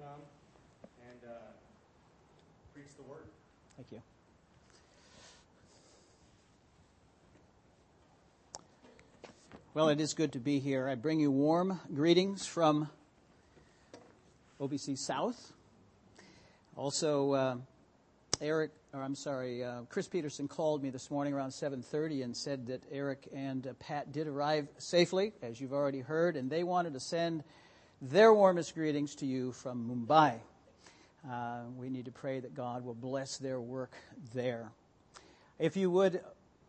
[0.00, 0.22] come
[1.10, 1.34] and uh,
[2.72, 3.26] preach the word.
[3.76, 4.00] Thank you.
[9.74, 10.88] Well, it is good to be here.
[10.88, 12.88] I bring you warm greetings from
[14.58, 15.52] OBC South.
[16.76, 17.56] Also, uh,
[18.40, 22.66] Eric, or I'm sorry, uh, Chris Peterson called me this morning around 7:30 and said
[22.68, 26.94] that Eric and uh, Pat did arrive safely, as you've already heard, and they wanted
[26.94, 27.44] to send
[28.00, 30.38] their warmest greetings to you from Mumbai.
[31.30, 33.92] Uh, we need to pray that God will bless their work
[34.32, 34.70] there.
[35.58, 36.22] If you would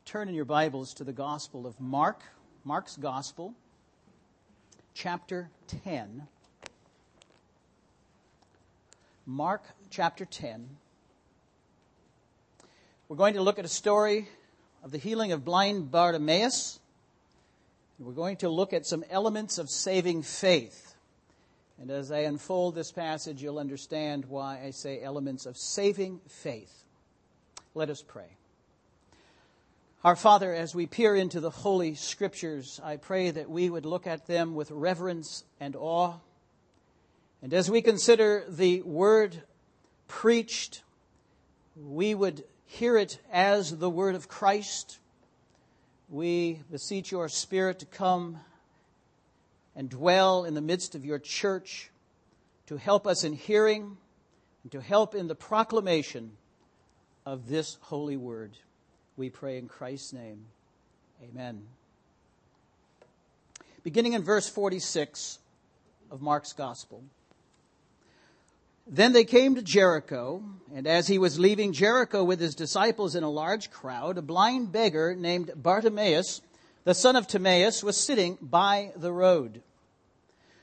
[0.04, 2.22] turn in your Bibles to the Gospel of Mark,
[2.66, 3.54] Mark's Gospel,
[4.94, 5.50] chapter
[5.86, 6.28] 10.
[9.26, 10.68] Mark chapter 10.
[13.08, 14.28] We're going to look at a story
[14.84, 16.80] of the healing of blind Bartimaeus.
[18.00, 20.91] We're going to look at some elements of saving faith.
[21.82, 26.84] And as I unfold this passage, you'll understand why I say elements of saving faith.
[27.74, 28.38] Let us pray.
[30.04, 34.06] Our Father, as we peer into the Holy Scriptures, I pray that we would look
[34.06, 36.18] at them with reverence and awe.
[37.42, 39.42] And as we consider the Word
[40.08, 40.84] preached,
[41.76, 45.00] we would hear it as the Word of Christ.
[46.10, 48.38] We beseech your Spirit to come
[49.76, 51.90] and dwell in the midst of your church
[52.68, 53.98] to help us in hearing
[54.64, 56.32] and to help in the proclamation
[57.26, 58.58] of this holy word.
[59.18, 60.46] We pray in Christ's name.
[61.24, 61.64] Amen.
[63.84, 65.40] Beginning in verse 46
[66.10, 67.04] of Mark's Gospel.
[68.88, 73.24] Then they came to Jericho, and as he was leaving Jericho with his disciples in
[73.24, 76.42] a large crowd, a blind beggar named Bartimaeus
[76.84, 79.62] the son of Timaeus, was sitting by the road.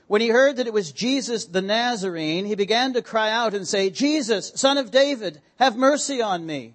[0.07, 3.67] When he heard that it was Jesus the Nazarene, he began to cry out and
[3.67, 6.73] say, Jesus, son of David, have mercy on me.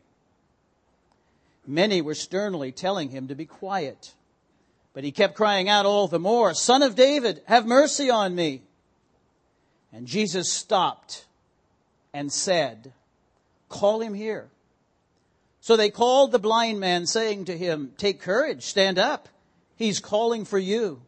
[1.66, 4.14] Many were sternly telling him to be quiet.
[4.92, 8.62] But he kept crying out all the more, Son of David, have mercy on me.
[9.92, 11.24] And Jesus stopped
[12.12, 12.92] and said,
[13.68, 14.48] Call him here.
[15.60, 19.28] So they called the blind man, saying to him, Take courage, stand up.
[19.76, 21.02] He's calling for you.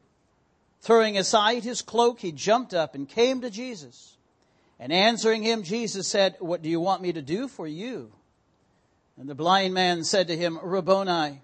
[0.80, 4.16] Throwing aside his cloak, he jumped up and came to Jesus.
[4.78, 8.12] And answering him, Jesus said, What do you want me to do for you?
[9.18, 11.40] And the blind man said to him, Rabboni,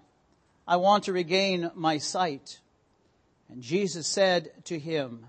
[0.67, 2.59] I want to regain my sight.
[3.49, 5.25] And Jesus said to him,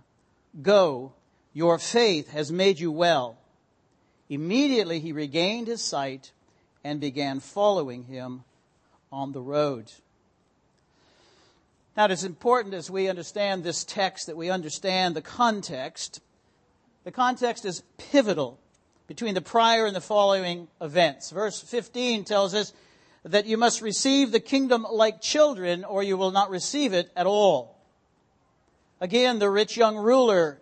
[0.60, 1.14] Go,
[1.52, 3.38] your faith has made you well.
[4.28, 6.32] Immediately he regained his sight
[6.82, 8.44] and began following him
[9.10, 9.90] on the road.
[11.96, 16.20] Now, it is important as we understand this text that we understand the context.
[17.04, 18.58] The context is pivotal
[19.06, 21.30] between the prior and the following events.
[21.30, 22.72] Verse 15 tells us
[23.22, 27.26] that you must receive the kingdom like children or you will not receive it at
[27.26, 27.78] all.
[29.00, 30.58] Again, the rich young ruler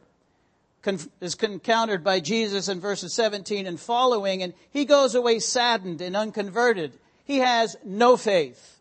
[1.21, 6.17] is encountered by Jesus in verses 17 and following, and he goes away saddened and
[6.17, 6.99] unconverted.
[7.25, 8.81] He has no faith.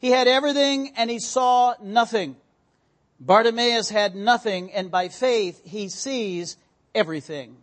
[0.00, 2.36] He had everything and he saw nothing.
[3.20, 6.56] Bartimaeus had nothing and by faith he sees
[6.94, 7.56] everything.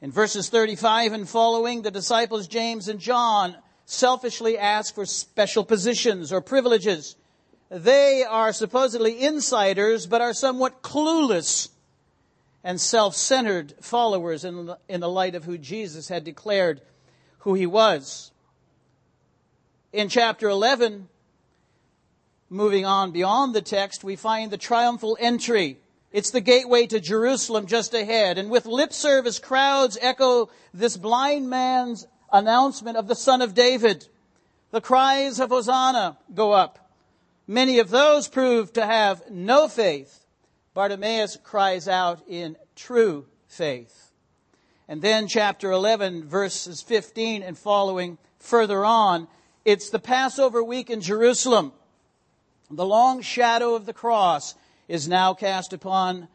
[0.00, 6.32] In verses 35 and following, the disciples James and John selfishly ask for special positions
[6.32, 7.16] or privileges.
[7.70, 11.68] They are supposedly insiders, but are somewhat clueless
[12.64, 16.80] and self-centered followers in the, in the light of who Jesus had declared
[17.40, 18.32] who he was.
[19.92, 21.08] In chapter 11,
[22.48, 25.78] Moving on beyond the text, we find the triumphal entry.
[26.12, 28.38] It's the gateway to Jerusalem just ahead.
[28.38, 34.06] And with lip service, crowds echo this blind man's announcement of the Son of David.
[34.70, 36.90] The cries of Hosanna go up.
[37.48, 40.24] Many of those prove to have no faith.
[40.74, 44.12] Bartimaeus cries out in true faith.
[44.88, 49.26] And then chapter 11 verses 15 and following further on,
[49.64, 51.72] it's the Passover week in Jerusalem.
[52.70, 54.56] The long shadow of the cross
[54.88, 56.26] is now cast upon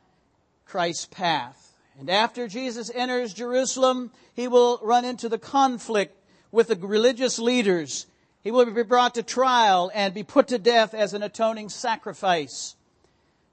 [0.65, 1.75] Christ's path.
[1.99, 6.17] And after Jesus enters Jerusalem, he will run into the conflict
[6.49, 8.05] with the religious leaders.
[8.41, 12.75] He will be brought to trial and be put to death as an atoning sacrifice.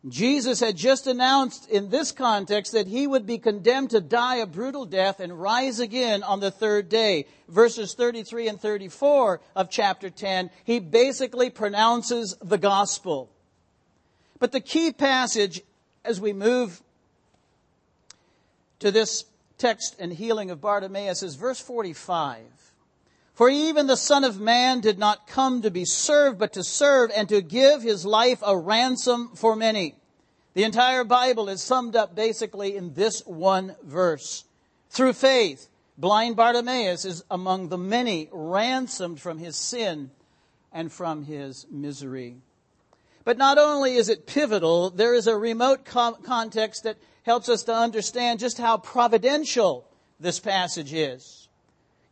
[0.07, 4.47] Jesus had just announced in this context that he would be condemned to die a
[4.47, 7.27] brutal death and rise again on the third day.
[7.49, 13.29] Verses 33 and 34 of chapter 10, he basically pronounces the gospel.
[14.39, 15.63] But the key passage
[16.05, 16.81] as we move
[18.79, 19.25] to this
[19.59, 22.68] text and healing of Bartimaeus is verse 45.
[23.39, 27.13] For even the Son of Man did not come to be served, but to serve
[27.15, 29.95] and to give his life a ransom for many.
[30.55, 34.43] The entire Bible is summed up basically in this one verse.
[34.91, 40.11] Through faith, blind Bartimaeus is among the many ransomed from his sin
[40.73, 42.39] and from his misery.
[43.23, 47.73] But not only is it pivotal, there is a remote context that helps us to
[47.73, 49.87] understand just how providential
[50.19, 51.48] this passage is.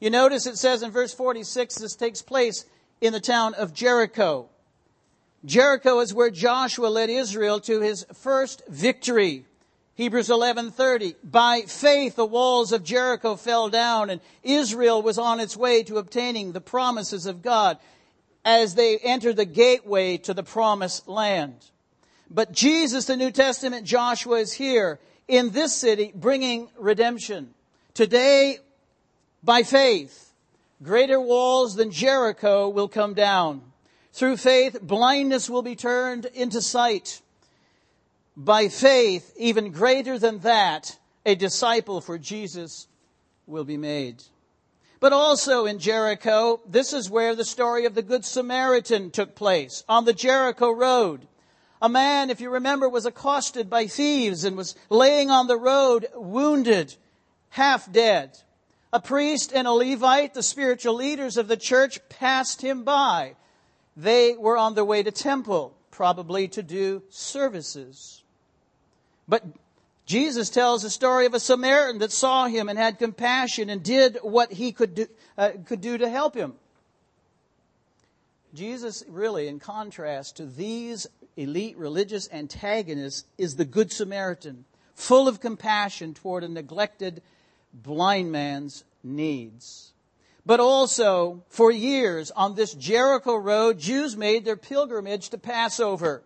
[0.01, 2.67] You notice it says in verse 46 this takes place
[3.01, 4.49] in the town of Jericho.
[5.45, 9.45] Jericho is where Joshua led Israel to his first victory.
[9.95, 15.57] Hebrews 11:30 By faith the walls of Jericho fell down and Israel was on its
[15.57, 17.79] way to obtaining the promises of God
[18.45, 21.71] as they entered the gateway to the promised land.
[22.31, 27.55] But Jesus, the New Testament Joshua, is here in this city bringing redemption.
[27.95, 28.59] Today,
[29.47, 30.33] by faith,
[30.83, 33.63] greater walls than Jericho will come down.
[34.13, 37.23] Through faith, blindness will be turned into sight.
[38.37, 42.89] By faith, even greater than that, a disciple for Jesus
[43.47, 44.23] will be made.
[44.99, 49.85] But also in Jericho, this is where the story of the Good Samaritan took place,
[49.89, 51.29] on the Jericho Road.
[51.81, 56.07] A man, if you remember, was accosted by thieves and was laying on the road,
[56.15, 56.97] wounded,
[57.51, 58.39] half dead.
[58.93, 63.35] A priest and a Levite, the spiritual leaders of the church, passed him by.
[63.97, 68.23] They were on their way to temple, probably to do services.
[69.27, 69.45] But
[70.07, 74.19] Jesus tells a story of a Samaritan that saw him and had compassion and did
[74.23, 75.07] what he could do,
[75.37, 76.55] uh, could do to help him.
[78.55, 81.07] Jesus, really, in contrast to these
[81.37, 87.21] elite religious antagonists, is the Good Samaritan, full of compassion toward a neglected
[87.83, 89.93] blind man's needs.
[90.45, 96.23] But also, for years on this Jericho road, Jews made their pilgrimage to Passover.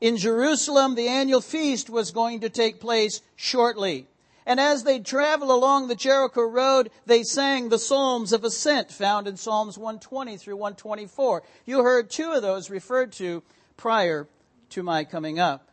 [0.00, 4.06] In Jerusalem, the annual feast was going to take place shortly.
[4.46, 9.26] And as they traveled along the Jericho road, they sang the Psalms of Ascent found
[9.26, 11.42] in Psalms 120 through 124.
[11.64, 13.42] You heard two of those referred to
[13.78, 14.28] prior
[14.70, 15.70] to my coming up.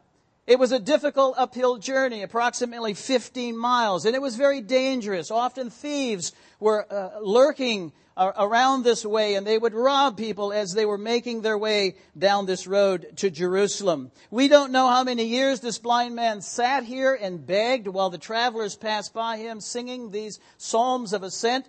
[0.52, 5.32] It was a difficult uphill journey, approximately 15 miles, and it was very dangerous.
[5.32, 10.74] Often thieves were uh, lurking uh, around this way and they would rob people as
[10.74, 14.12] they were making their way down this road to Jerusalem.
[14.30, 18.18] We don't know how many years this blind man sat here and begged while the
[18.18, 21.66] travelers passed by him singing these psalms of ascent.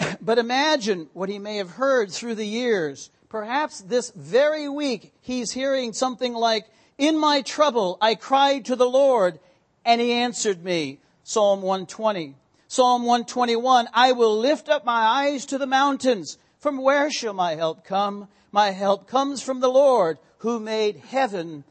[0.20, 3.10] But imagine what he may have heard through the years.
[3.28, 6.66] Perhaps this very week he's hearing something like,
[6.98, 9.38] in my trouble, I cried to the Lord
[9.84, 10.98] and he answered me.
[11.24, 12.34] Psalm 120.
[12.68, 16.38] Psalm 121, I will lift up my eyes to the mountains.
[16.58, 18.28] From where shall my help come?
[18.50, 21.64] My help comes from the Lord who made heaven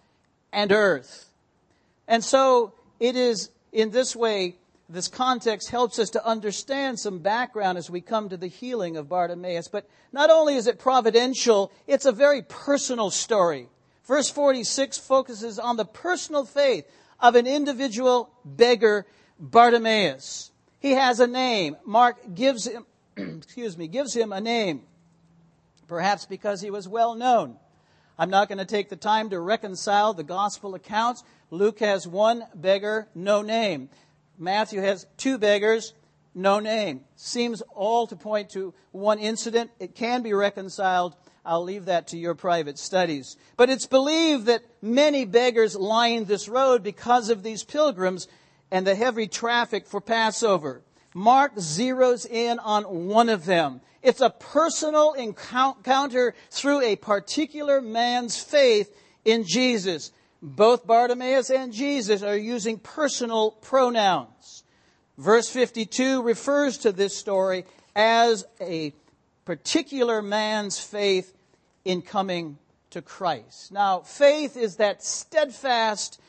[0.54, 1.30] and earth.
[2.08, 4.58] And so it is in this way,
[4.90, 9.08] this context helps us to understand some background as we come to the healing of
[9.08, 9.70] Bartimaeus.
[9.70, 13.70] But not only is it providential, it's a very personal story.
[14.06, 16.86] Verse 46 focuses on the personal faith
[17.20, 19.06] of an individual beggar,
[19.40, 20.52] Bartimaeus.
[20.80, 21.78] He has a name.
[21.86, 22.86] Mark gives him,
[23.16, 24.82] excuse me, gives him a name.
[25.88, 27.58] Perhaps because he was well known.
[28.18, 31.24] I'm not going to take the time to reconcile the gospel accounts.
[31.50, 33.90] Luke has one beggar, no name.
[34.38, 35.94] Matthew has two beggars,
[36.34, 37.02] no name.
[37.16, 39.72] Seems all to point to one incident.
[39.80, 43.36] It can be reconciled I'll leave that to your private studies.
[43.58, 48.28] But it's believed that many beggars lined this road because of these pilgrims
[48.70, 50.82] and the heavy traffic for Passover.
[51.14, 53.82] Mark zeroes in on one of them.
[54.02, 58.96] It's a personal encounter through a particular man's faith
[59.26, 60.12] in Jesus.
[60.42, 64.64] Both Bartimaeus and Jesus are using personal pronouns.
[65.18, 68.94] Verse 52 refers to this story as a
[69.46, 71.36] particular man's faith
[71.84, 72.58] in coming
[72.92, 73.72] to Christ.
[73.72, 76.20] Now, faith is that steadfast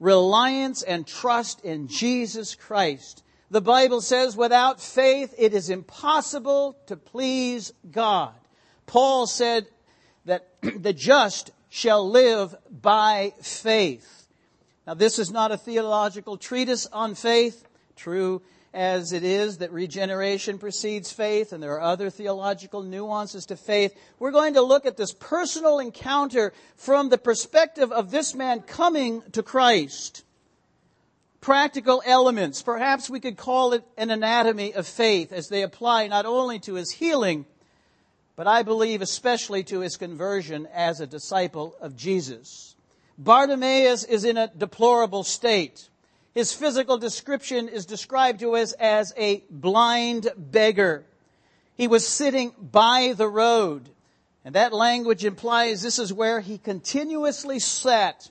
[0.00, 3.22] reliance and trust in Jesus Christ.
[3.50, 8.34] The Bible says without faith it is impossible to please God.
[8.86, 9.66] Paul said
[10.24, 14.26] that the just shall live by faith.
[14.86, 17.66] Now this is not a theological treatise on faith.
[17.94, 18.42] True,
[18.76, 23.98] as it is that regeneration precedes faith and there are other theological nuances to faith,
[24.18, 29.22] we're going to look at this personal encounter from the perspective of this man coming
[29.32, 30.24] to Christ.
[31.40, 32.60] practical elements.
[32.60, 36.74] Perhaps we could call it an anatomy of faith as they apply not only to
[36.74, 37.46] his healing,
[38.34, 42.74] but I believe especially to his conversion as a disciple of Jesus.
[43.16, 45.88] Bartimaeus is in a deplorable state.
[46.36, 51.06] His physical description is described to us as a blind beggar.
[51.76, 53.88] He was sitting by the road.
[54.44, 58.30] And that language implies this is where he continuously sat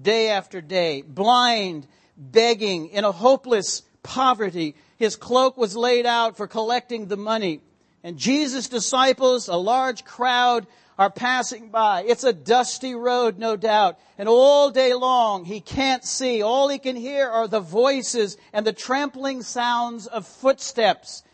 [0.00, 4.74] day after day, blind, begging in a hopeless poverty.
[4.96, 7.60] His cloak was laid out for collecting the money.
[8.02, 10.66] And Jesus' disciples, a large crowd,
[11.02, 12.04] are passing by.
[12.06, 13.98] It's a dusty road, no doubt.
[14.16, 16.42] And all day long, he can't see.
[16.42, 21.24] All he can hear are the voices and the trampling sounds of footsteps.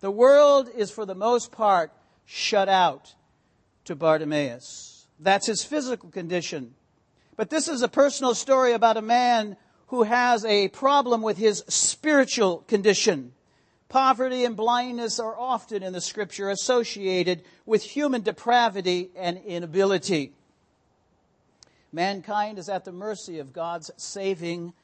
[0.00, 1.92] The world is, for the most part,
[2.24, 3.14] shut out
[3.84, 5.06] to Bartimaeus.
[5.20, 6.74] That's his physical condition.
[7.36, 9.58] But this is a personal story about a man
[9.88, 13.34] who has a problem with his spiritual condition.
[13.88, 20.32] Poverty and blindness are often in the scripture associated with human depravity and inability.
[21.90, 24.74] Mankind is at the mercy of God's saving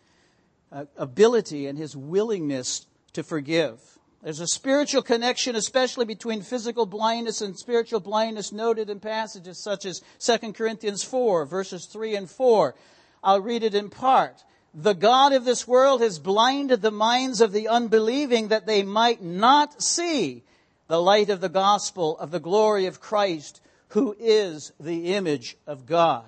[0.73, 3.79] uh, ability and his willingness to forgive.
[4.23, 9.85] There's a spiritual connection, especially between physical blindness and spiritual blindness, noted in passages such
[9.85, 12.75] as 2 Corinthians 4, verses 3 and 4.
[13.23, 14.43] I'll read it in part.
[14.75, 19.23] The God of this world has blinded the minds of the unbelieving that they might
[19.23, 20.43] not see
[20.89, 25.87] the light of the gospel of the glory of Christ, who is the image of
[25.87, 26.25] God.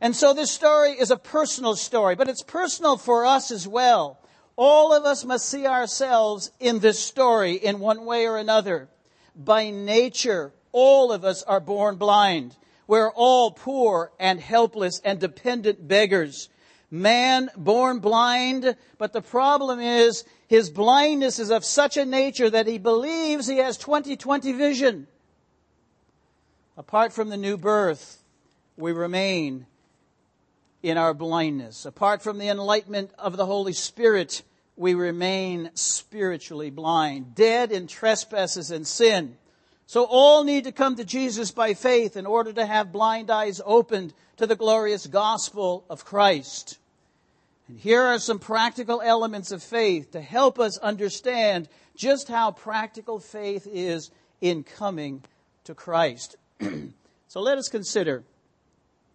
[0.00, 4.20] And so this story is a personal story, but it's personal for us as well.
[4.56, 8.88] All of us must see ourselves in this story in one way or another.
[9.34, 12.54] By nature, all of us are born blind.
[12.86, 16.48] We're all poor and helpless and dependent beggars
[16.90, 22.66] man born blind, but the problem is his blindness is of such a nature that
[22.66, 25.06] he believes he has 20/20 vision.
[26.76, 28.22] Apart from the new birth,
[28.76, 29.66] we remain
[30.82, 31.86] in our blindness.
[31.86, 34.42] Apart from the enlightenment of the Holy Spirit,
[34.76, 39.38] we remain spiritually blind, dead in trespasses and sin.
[39.86, 43.60] So all need to come to Jesus by faith in order to have blind eyes
[43.64, 46.78] opened to the glorious gospel of Christ.
[47.68, 53.18] And here are some practical elements of faith to help us understand just how practical
[53.18, 54.10] faith is
[54.40, 55.22] in coming
[55.64, 56.36] to Christ.
[57.28, 58.24] so let us consider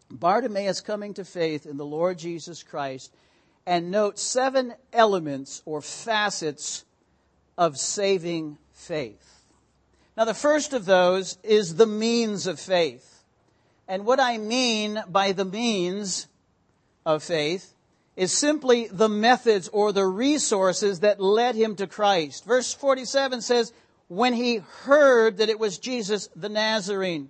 [0.09, 3.13] Bartimaeus coming to faith in the Lord Jesus Christ
[3.65, 6.85] and note seven elements or facets
[7.57, 9.43] of saving faith.
[10.17, 13.08] Now, the first of those is the means of faith.
[13.89, 16.27] And what I mean by the means
[17.05, 17.73] of faith
[18.15, 22.45] is simply the methods or the resources that led him to Christ.
[22.45, 23.73] Verse 47 says,
[24.07, 27.29] when he heard that it was Jesus the Nazarene.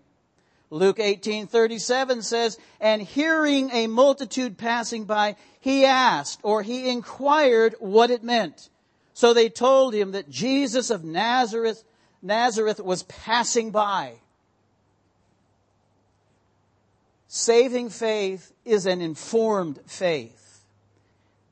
[0.72, 8.12] Luke 18:37 says, "And hearing a multitude passing by, he asked or he inquired what
[8.12, 8.70] it meant.
[9.14, 11.84] So they told him that Jesus of Nazareth
[12.22, 14.20] Nazareth was passing by."
[17.32, 20.66] Saving faith is an informed faith.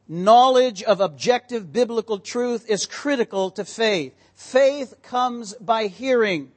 [0.07, 4.15] Knowledge of objective biblical truth is critical to faith.
[4.33, 6.51] Faith comes by hearing.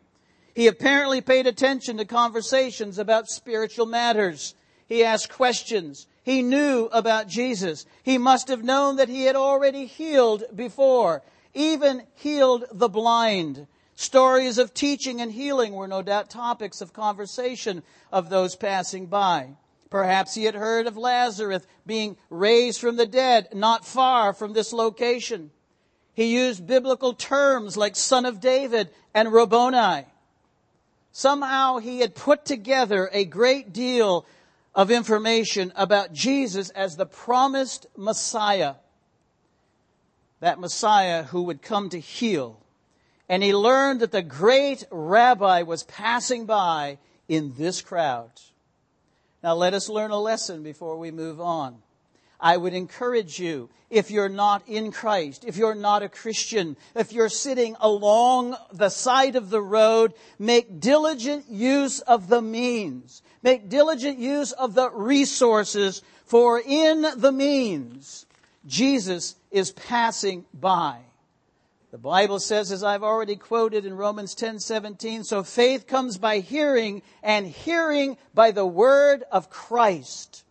[0.54, 4.54] He apparently paid attention to conversations about spiritual matters.
[4.86, 6.06] He asked questions.
[6.22, 7.84] He knew about Jesus.
[8.02, 11.22] He must have known that he had already healed before,
[11.52, 13.66] even healed the blind.
[14.00, 19.50] Stories of teaching and healing were no doubt topics of conversation of those passing by.
[19.90, 24.72] Perhaps he had heard of Lazarus being raised from the dead not far from this
[24.72, 25.50] location.
[26.14, 30.06] He used biblical terms like son of David and Rabboni.
[31.12, 34.24] Somehow he had put together a great deal
[34.74, 38.76] of information about Jesus as the promised Messiah.
[40.40, 42.59] That Messiah who would come to heal.
[43.30, 48.32] And he learned that the great rabbi was passing by in this crowd.
[49.40, 51.76] Now let us learn a lesson before we move on.
[52.40, 57.12] I would encourage you, if you're not in Christ, if you're not a Christian, if
[57.12, 63.22] you're sitting along the side of the road, make diligent use of the means.
[63.44, 68.26] Make diligent use of the resources, for in the means,
[68.66, 70.98] Jesus is passing by.
[71.90, 76.38] The Bible says, as I've already quoted in Romans 10 17, so faith comes by
[76.38, 80.44] hearing, and hearing by the word of Christ.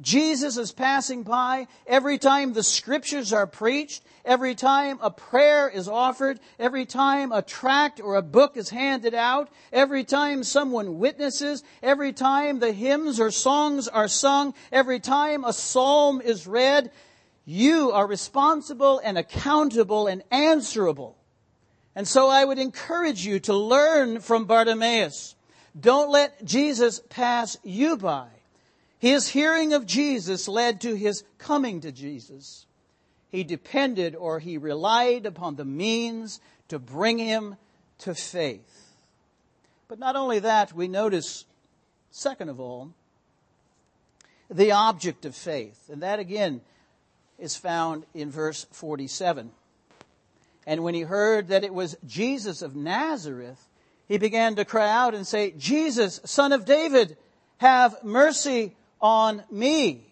[0.00, 5.88] Jesus is passing by every time the scriptures are preached, every time a prayer is
[5.88, 11.64] offered, every time a tract or a book is handed out, every time someone witnesses,
[11.82, 16.92] every time the hymns or songs are sung, every time a psalm is read,
[17.46, 21.16] you are responsible and accountable and answerable.
[21.94, 25.36] And so I would encourage you to learn from Bartimaeus.
[25.78, 28.26] Don't let Jesus pass you by.
[28.98, 32.66] His hearing of Jesus led to his coming to Jesus.
[33.28, 37.56] He depended or he relied upon the means to bring him
[37.98, 38.94] to faith.
[39.88, 41.44] But not only that, we notice,
[42.10, 42.92] second of all,
[44.50, 45.88] the object of faith.
[45.90, 46.60] And that again
[47.38, 49.50] is found in verse 47.
[50.66, 53.68] And when he heard that it was Jesus of Nazareth,
[54.08, 57.16] he began to cry out and say, Jesus, son of David,
[57.58, 60.02] have mercy on me.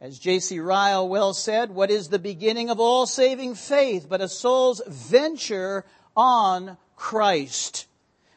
[0.00, 0.60] As J.C.
[0.60, 5.84] Ryle well said, what is the beginning of all saving faith but a soul's venture
[6.16, 7.86] on Christ?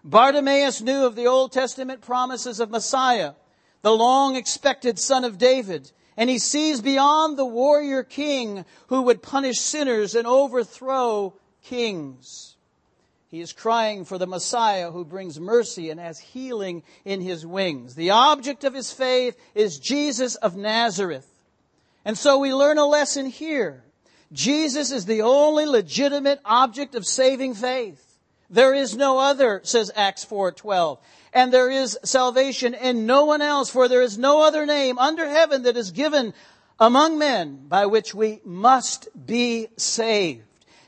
[0.03, 3.33] Bartimaeus knew of the Old Testament promises of Messiah,
[3.81, 9.21] the long expected son of David, and he sees beyond the warrior king who would
[9.21, 11.33] punish sinners and overthrow
[11.63, 12.55] kings.
[13.29, 17.93] He is crying for the Messiah who brings mercy and has healing in his wings.
[17.93, 21.27] The object of his faith is Jesus of Nazareth.
[22.03, 23.83] And so we learn a lesson here.
[24.31, 28.03] Jesus is the only legitimate object of saving faith.
[28.49, 30.99] There is no other, says Acts 4:12.
[31.37, 35.29] And there is salvation in no one else, for there is no other name under
[35.29, 36.33] heaven that is given
[36.79, 40.41] among men by which we must be saved.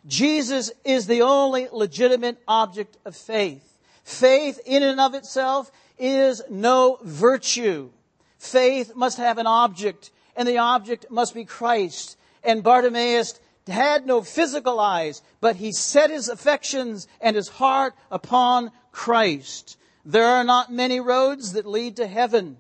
[0.08, 3.78] Jesus is the only legitimate object of faith.
[4.04, 7.92] Faith in and of itself is no virtue.
[8.40, 12.18] Faith must have an object, and the object must be Christ.
[12.44, 18.72] And Bartimaeus had no physical eyes, but he set his affections and his heart upon
[18.92, 19.76] Christ.
[20.10, 22.58] There are not many roads that lead to heaven.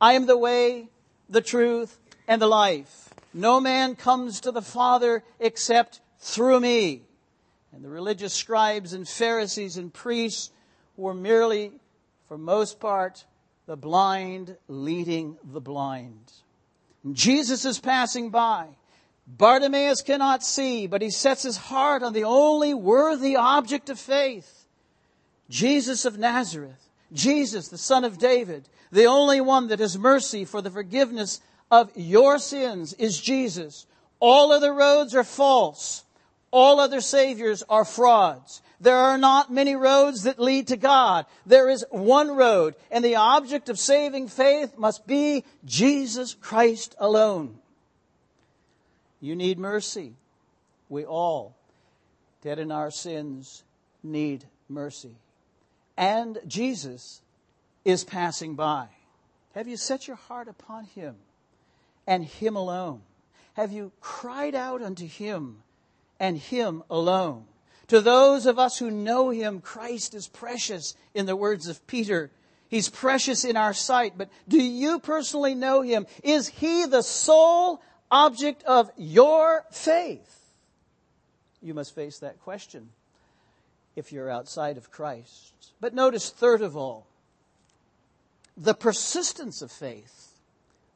[0.00, 0.90] I am the way,
[1.28, 3.12] the truth, and the life.
[3.32, 7.02] No man comes to the Father except through me.
[7.72, 10.52] And the religious scribes and Pharisees and priests
[10.96, 11.72] were merely,
[12.28, 13.24] for most part,
[13.66, 16.30] the blind leading the blind.
[17.10, 18.68] Jesus is passing by.
[19.26, 24.64] Bartimaeus cannot see, but he sets his heart on the only worthy object of faith.
[25.50, 26.83] Jesus of Nazareth.
[27.14, 28.68] Jesus, the son of David.
[28.92, 33.86] The only one that has mercy for the forgiveness of your sins is Jesus.
[34.20, 36.04] All other roads are false.
[36.50, 38.62] All other saviors are frauds.
[38.80, 41.26] There are not many roads that lead to God.
[41.46, 47.58] There is one road, and the object of saving faith must be Jesus Christ alone.
[49.20, 50.12] You need mercy.
[50.88, 51.56] We all,
[52.42, 53.64] dead in our sins,
[54.02, 55.16] need mercy.
[55.96, 57.22] And Jesus
[57.84, 58.88] is passing by.
[59.54, 61.16] Have you set your heart upon Him
[62.06, 63.02] and Him alone?
[63.54, 65.62] Have you cried out unto Him
[66.20, 67.44] and Him alone.
[67.88, 72.30] To those of us who know Him, Christ is precious in the words of Peter.
[72.68, 76.06] He's precious in our sight, but do you personally know Him?
[76.22, 80.50] Is He the sole object of your faith?
[81.60, 82.88] You must face that question
[83.96, 85.72] if you're outside of Christ.
[85.80, 87.06] But notice, third of all,
[88.56, 90.32] the persistence of faith.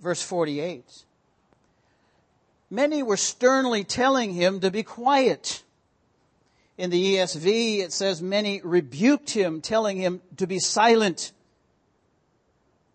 [0.00, 0.84] Verse 48.
[2.70, 5.62] Many were sternly telling him to be quiet.
[6.76, 11.32] In the ESV, it says many rebuked him, telling him to be silent.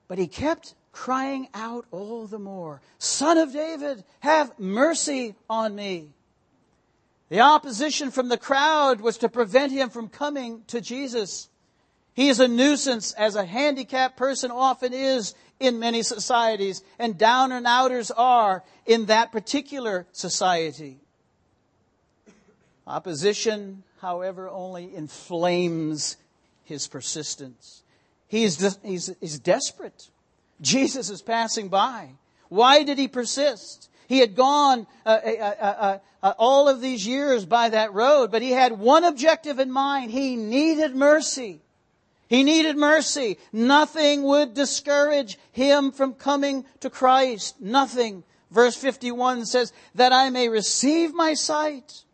[0.07, 6.11] But he kept crying out all the more, Son of David, have mercy on me.
[7.33, 11.49] The opposition from the crowd was to prevent him from coming to Jesus.
[12.13, 17.51] He is a nuisance as a handicapped person often is in many societies, and down
[17.51, 20.99] and outers are in that particular society.
[22.85, 26.17] Opposition, however, only inflames
[26.65, 27.81] his persistence.
[28.27, 30.07] He is de- he's, he's desperate.
[30.61, 32.09] Jesus is passing by.
[32.49, 33.89] Why did he persist?
[34.07, 38.51] He had gone uh uh, uh, all of these years by that road, but he
[38.51, 40.09] had one objective in mind.
[40.09, 41.61] He needed mercy.
[42.29, 43.37] He needed mercy.
[43.51, 47.59] Nothing would discourage him from coming to Christ.
[47.59, 48.23] Nothing.
[48.49, 52.05] Verse 51 says, that I may receive my sight.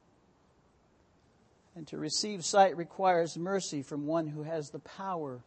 [1.75, 5.41] And to receive sight requires mercy from one who has the power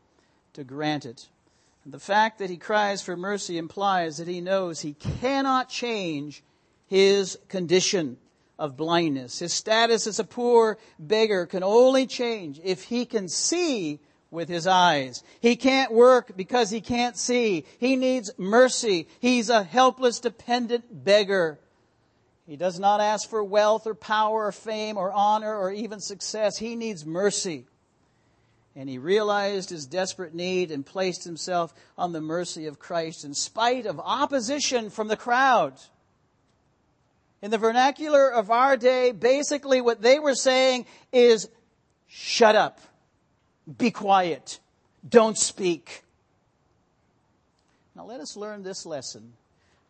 [0.53, 1.29] to grant it.
[1.85, 6.45] The fact that he cries for mercy implies that he knows he cannot change
[6.87, 8.19] his condition
[8.59, 9.39] of blindness.
[9.39, 14.67] His status as a poor beggar can only change if he can see with his
[14.67, 15.23] eyes.
[15.41, 17.65] He can't work because he can't see.
[17.79, 19.07] He needs mercy.
[19.21, 21.59] He's a helpless, dependent beggar.
[22.47, 26.59] He does not ask for wealth or power or fame or honor or even success.
[26.59, 27.67] He needs mercy.
[28.75, 33.35] And he realized his desperate need and placed himself on the mercy of Christ in
[33.35, 35.75] spite of opposition from the crowd.
[37.43, 41.49] In the vernacular of our day, basically what they were saying is,
[42.07, 42.81] shut up.
[43.79, 44.61] Be quiet.
[45.07, 46.05] Don't speak.
[47.97, 49.33] Now let us learn this lesson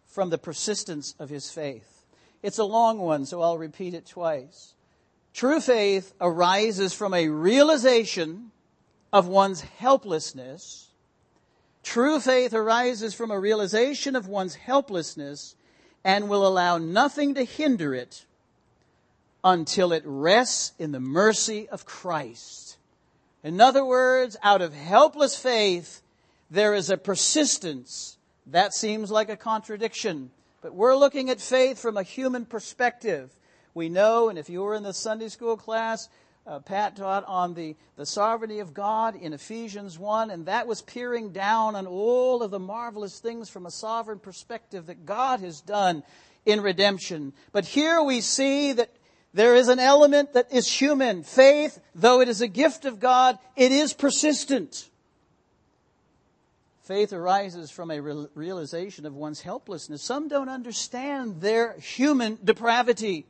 [0.07, 2.07] from the persistence of his faith.
[2.43, 4.75] It's a long one, so I'll repeat it twice.
[5.35, 8.51] True faith arises from a realization
[9.12, 10.88] of one's helplessness.
[11.83, 15.55] True faith arises from a realization of one's helplessness
[16.05, 18.25] and will allow nothing to hinder it
[19.45, 22.77] until it rests in the mercy of Christ.
[23.43, 26.03] In other words, out of helpless faith,
[26.51, 28.19] there is a persistence.
[28.47, 30.31] That seems like a contradiction.
[30.61, 33.31] But we're looking at faith from a human perspective.
[33.75, 36.09] We know, and if you were in the Sunday school class,
[36.47, 40.83] uh, Pat taught on the, the sovereignty of God in Ephesians 1, and that was
[40.83, 45.61] peering down on all of the marvelous things from a sovereign perspective that God has
[45.61, 46.03] done
[46.45, 47.33] in redemption.
[47.53, 48.91] But here we see that
[49.33, 51.23] there is an element that is human.
[51.23, 54.89] Faith, though it is a gift of God, it is persistent.
[56.83, 60.03] Faith arises from a realization of one's helplessness.
[60.03, 63.27] Some don't understand their human depravity.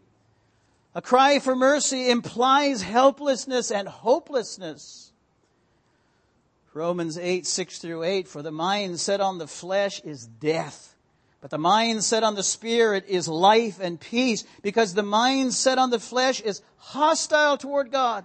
[0.94, 5.12] A cry for mercy implies helplessness and hopelessness.
[6.74, 10.94] Romans 8, 6 through 8, for the mind set on the flesh is death,
[11.40, 15.78] but the mind set on the spirit is life and peace, because the mind set
[15.78, 18.24] on the flesh is hostile toward God.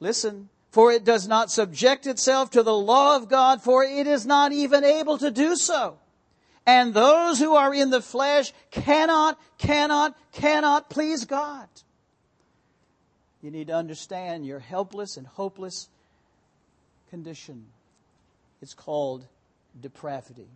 [0.00, 4.26] Listen, for it does not subject itself to the law of God, for it is
[4.26, 5.98] not even able to do so.
[6.66, 11.68] And those who are in the flesh cannot, cannot, cannot please God.
[13.42, 15.88] You need to understand your helpless and hopeless
[17.08, 17.66] condition.
[18.60, 19.24] It's called
[19.80, 20.48] depravity.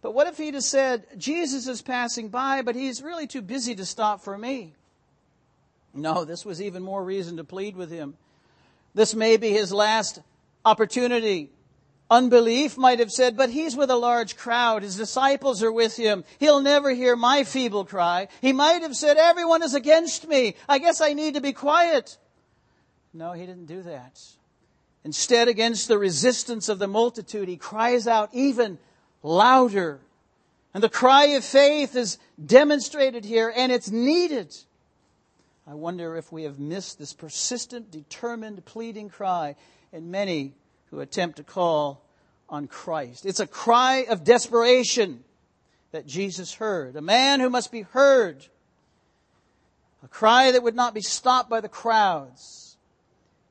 [0.00, 3.74] But what if he'd have said, Jesus is passing by, but he's really too busy
[3.74, 4.74] to stop for me?
[5.94, 8.14] No, this was even more reason to plead with him.
[8.94, 10.20] This may be his last
[10.64, 11.50] opportunity
[12.14, 14.84] Unbelief might have said, but he's with a large crowd.
[14.84, 16.22] His disciples are with him.
[16.38, 18.28] He'll never hear my feeble cry.
[18.40, 20.54] He might have said, everyone is against me.
[20.68, 22.16] I guess I need to be quiet.
[23.12, 24.20] No, he didn't do that.
[25.02, 28.78] Instead, against the resistance of the multitude, he cries out even
[29.24, 29.98] louder.
[30.72, 34.54] And the cry of faith is demonstrated here, and it's needed.
[35.66, 39.56] I wonder if we have missed this persistent, determined, pleading cry
[39.92, 40.54] in many
[40.90, 42.03] who attempt to call
[42.54, 43.26] on Christ.
[43.26, 45.24] It's a cry of desperation
[45.90, 46.94] that Jesus heard.
[46.94, 48.46] A man who must be heard.
[50.04, 52.76] A cry that would not be stopped by the crowds.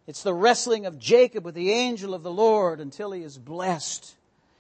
[0.08, 4.16] It's the wrestling of Jacob with the angel of the Lord until he is blessed.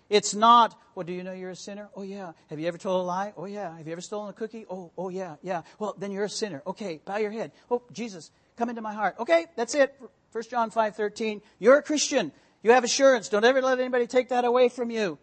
[0.09, 1.87] It's not, well, do you know you're a sinner?
[1.95, 2.33] Oh yeah.
[2.49, 3.33] Have you ever told a lie?
[3.37, 3.77] Oh yeah.
[3.77, 4.65] Have you ever stolen a cookie?
[4.69, 5.61] Oh, oh yeah, yeah.
[5.79, 6.61] Well, then you're a sinner.
[6.67, 7.53] Okay, bow your head.
[7.71, 9.15] Oh, Jesus, come into my heart.
[9.19, 9.97] Okay, that's it.
[10.33, 11.41] 1 John 5, 13.
[11.59, 12.33] You're a Christian.
[12.63, 13.27] You have assurance.
[13.27, 15.19] Don't ever let anybody take that away from you.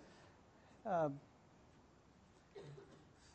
[0.86, 1.08] Uh,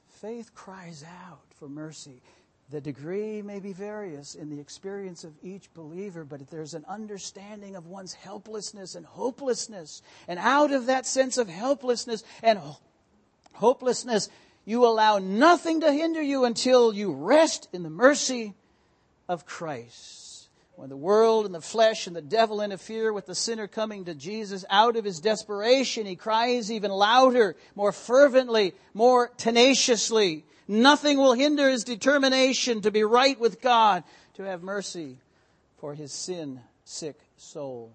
[0.08, 2.22] faith cries out for mercy.
[2.70, 6.86] The degree may be various in the experience of each believer, but if there's an
[6.88, 10.02] understanding of one's helplessness and hopelessness.
[10.28, 12.60] And out of that sense of helplessness and
[13.54, 14.30] hopelessness,
[14.65, 18.54] you allow nothing to hinder you until you rest in the mercy
[19.30, 20.25] of Christ.
[20.76, 24.14] When the world and the flesh and the devil interfere with the sinner coming to
[24.14, 30.44] Jesus, out of his desperation, he cries even louder, more fervently, more tenaciously.
[30.68, 35.18] Nothing will hinder his determination to be right with God, to have mercy
[35.78, 37.92] for his sin sick soul.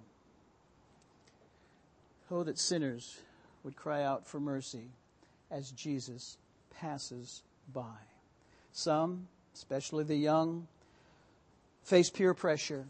[2.30, 3.20] Oh, that sinners
[3.62, 4.88] would cry out for mercy
[5.50, 6.38] as Jesus
[6.78, 7.98] passes by.
[8.72, 10.66] Some, especially the young,
[11.90, 12.86] face peer pressure.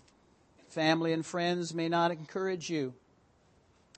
[0.68, 2.92] Family and friends may not encourage you.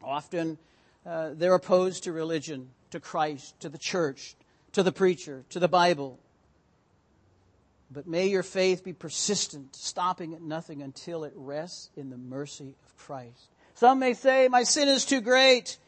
[0.00, 0.58] Often
[1.04, 4.36] uh, they're opposed to religion, to Christ, to the church,
[4.70, 6.20] to the preacher, to the Bible.
[7.90, 12.76] But may your faith be persistent, stopping at nothing until it rests in the mercy
[12.86, 13.48] of Christ.
[13.74, 15.78] Some may say, My sin is too great.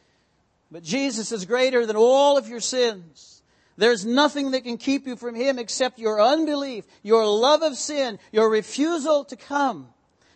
[0.71, 3.41] But Jesus is greater than all of your sins.
[3.77, 8.19] There's nothing that can keep you from Him except your unbelief, your love of sin,
[8.31, 9.89] your refusal to come.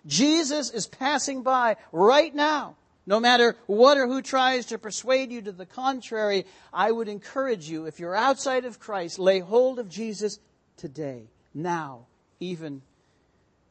[0.06, 2.76] Jesus is passing by right now.
[3.06, 7.68] No matter what or who tries to persuade you to the contrary, I would encourage
[7.70, 10.38] you, if you're outside of Christ, lay hold of Jesus
[10.78, 11.24] today,
[11.54, 12.06] now,
[12.40, 12.82] even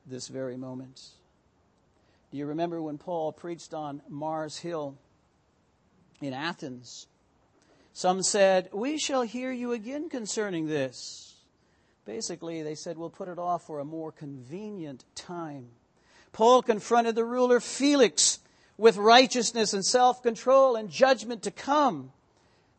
[0.07, 1.00] this very moment.
[2.33, 4.96] Do you remember when Paul preached on Mars Hill
[6.20, 7.07] in Athens?
[7.92, 11.37] Some said, We shall hear you again concerning this.
[12.05, 15.68] Basically, they said, We'll put it off for a more convenient time.
[16.33, 18.38] Paul confronted the ruler Felix
[18.77, 22.12] with righteousness and self control and judgment to come.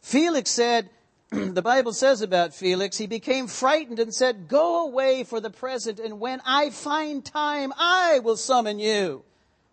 [0.01, 0.89] Felix said,
[1.29, 5.99] the Bible says about Felix, he became frightened and said, Go away for the present,
[5.99, 9.23] and when I find time, I will summon you.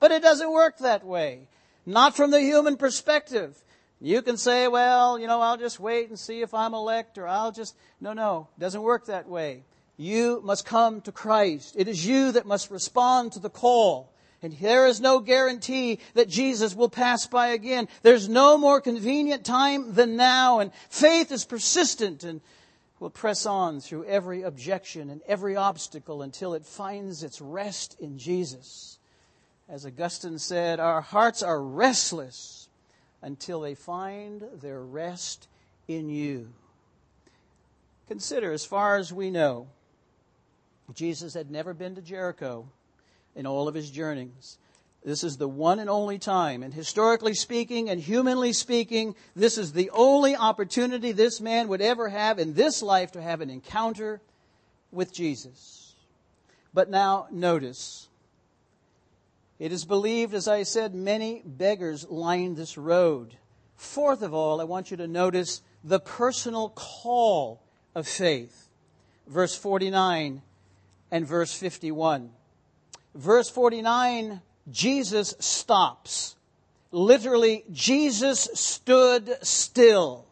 [0.00, 1.48] But it doesn't work that way.
[1.86, 3.62] Not from the human perspective.
[4.00, 7.26] You can say, well, you know, I'll just wait and see if I'm elect, or
[7.26, 7.74] I'll just.
[8.00, 9.64] No, no, it doesn't work that way.
[9.96, 11.74] You must come to Christ.
[11.78, 14.12] It is you that must respond to the call.
[14.42, 17.88] And there is no guarantee that Jesus will pass by again.
[18.02, 22.42] There's no more convenient time than now, and faith is persistent and
[23.00, 28.18] will press on through every objection and every obstacle until it finds its rest in
[28.18, 28.98] Jesus.
[29.70, 32.55] As Augustine said, our hearts are restless
[33.22, 35.48] until they find their rest
[35.88, 36.48] in you.
[38.08, 39.68] Consider, as far as we know,
[40.94, 42.68] Jesus had never been to Jericho
[43.34, 44.58] in all of his journeys.
[45.04, 46.62] This is the one and only time.
[46.62, 52.08] And historically speaking and humanly speaking, this is the only opportunity this man would ever
[52.08, 54.20] have in this life to have an encounter
[54.90, 55.94] with Jesus.
[56.74, 58.08] But now, notice.
[59.58, 63.36] It is believed, as I said, many beggars line this road.
[63.74, 67.62] Fourth of all, I want you to notice the personal call
[67.94, 68.68] of faith.
[69.26, 70.42] Verse 49
[71.10, 72.30] and verse 51.
[73.14, 76.36] Verse 49, Jesus stops.
[76.90, 80.26] Literally, Jesus stood still.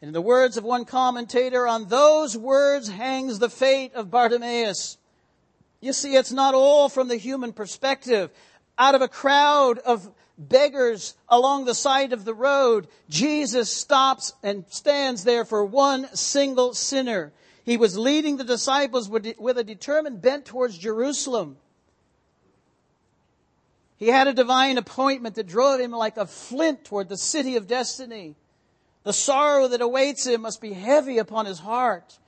[0.00, 4.98] And In the words of one commentator, on those words hangs the fate of Bartimaeus.
[5.80, 8.30] You see, it's not all from the human perspective.
[8.82, 14.64] Out of a crowd of beggars along the side of the road, Jesus stops and
[14.70, 17.32] stands there for one single sinner.
[17.62, 21.58] He was leading the disciples with a determined bent towards Jerusalem.
[23.98, 27.68] He had a divine appointment that drove him like a flint toward the city of
[27.68, 28.34] destiny.
[29.04, 32.18] The sorrow that awaits him must be heavy upon his heart.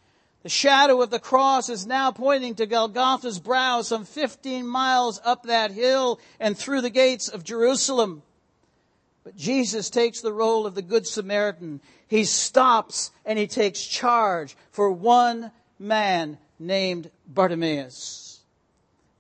[0.44, 5.44] The shadow of the cross is now pointing to Golgotha's brow, some 15 miles up
[5.44, 8.22] that hill and through the gates of Jerusalem.
[9.24, 11.80] But Jesus takes the role of the Good Samaritan.
[12.06, 18.40] He stops and he takes charge for one man named Bartimaeus.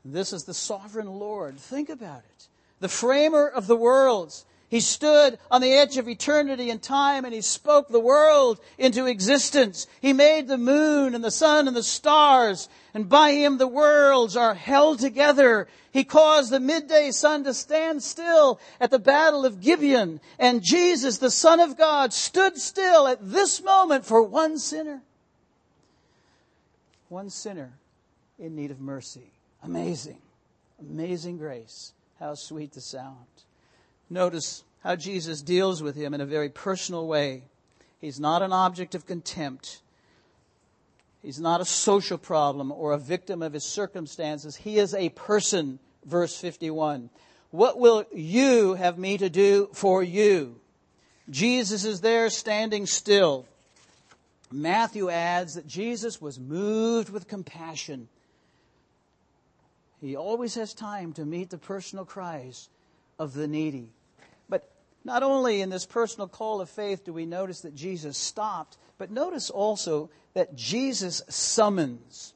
[0.04, 1.58] This is the sovereign Lord.
[1.58, 2.48] Think about it.
[2.80, 4.44] The framer of the worlds.
[4.68, 9.06] He stood on the edge of eternity and time and he spoke the world into
[9.06, 9.86] existence.
[10.00, 14.36] He made the moon and the sun and the stars and by him the worlds
[14.36, 15.68] are held together.
[15.92, 21.18] He caused the midday sun to stand still at the battle of Gibeon and Jesus,
[21.18, 25.02] the son of God, stood still at this moment for one sinner.
[27.08, 27.74] One sinner
[28.38, 29.30] in need of mercy.
[29.62, 30.18] Amazing.
[30.80, 31.92] Amazing grace.
[32.18, 33.43] How sweet the sound.
[34.14, 37.42] Notice how Jesus deals with him in a very personal way.
[38.00, 39.80] He's not an object of contempt.
[41.20, 44.54] He's not a social problem or a victim of his circumstances.
[44.54, 47.10] He is a person, verse 51.
[47.50, 50.60] What will you have me to do for you?
[51.28, 53.46] Jesus is there standing still.
[54.52, 58.06] Matthew adds that Jesus was moved with compassion.
[60.00, 62.68] He always has time to meet the personal cries
[63.18, 63.90] of the needy.
[65.04, 69.10] Not only in this personal call of faith do we notice that Jesus stopped, but
[69.10, 72.32] notice also that Jesus summons.